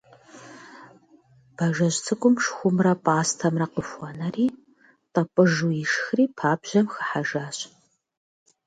Бажэжь 1.55 1.99
цӀыкӀум 2.05 2.35
шхумрэ 2.43 2.93
пӀастэмрэ 3.03 3.67
къыхуэнэри 3.73 4.45
тӀэпӀыжу 5.13 5.71
ишхри 5.81 6.25
пабжьэм 6.37 6.85
хыхьэжащ. 6.93 7.57